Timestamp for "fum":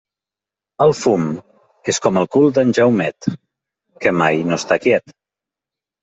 0.99-1.25